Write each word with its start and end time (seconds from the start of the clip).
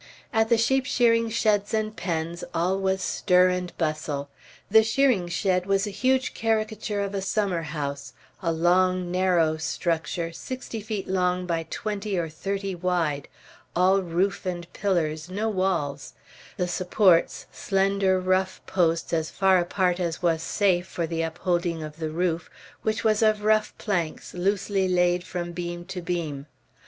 At 0.33 0.49
the 0.49 0.57
sheep 0.57 0.87
shearing 0.87 1.29
sheds 1.29 1.75
and 1.75 1.95
pens 1.95 2.43
all 2.55 2.79
was 2.79 3.03
stir 3.03 3.49
and 3.49 3.71
bustle. 3.77 4.29
The 4.71 4.81
shearing 4.83 5.27
shed 5.27 5.67
was 5.67 5.85
a 5.85 5.91
huge 5.91 6.33
caricature 6.33 7.01
of 7.01 7.13
a 7.13 7.21
summerhouse, 7.21 8.13
a 8.41 8.51
long, 8.51 9.11
narrow 9.11 9.57
structure, 9.57 10.31
sixty 10.33 10.81
feet 10.81 11.07
long 11.07 11.45
by 11.45 11.67
twenty 11.69 12.17
or 12.17 12.29
thirty 12.29 12.73
wide, 12.73 13.27
all 13.75 14.01
roof 14.01 14.43
and 14.47 14.73
pillars; 14.73 15.29
no 15.29 15.49
walls; 15.49 16.13
the 16.57 16.67
supports, 16.67 17.45
slender 17.51 18.19
rough 18.19 18.59
posts, 18.65 19.13
as 19.13 19.29
far 19.29 19.59
apart 19.59 19.99
as 19.99 20.19
was 20.19 20.41
safe, 20.41 20.87
for 20.87 21.05
the 21.05 21.21
upholding 21.21 21.83
of 21.83 21.97
the 21.97 22.09
roof, 22.09 22.49
which 22.81 23.03
was 23.03 23.21
of 23.21 23.43
rough 23.43 23.71
planks 23.77 24.33
loosely 24.33 24.87
laid 24.87 25.23
from 25.23 25.51
beam 25.51 25.85
to 25.85 26.01
beam. 26.01 26.47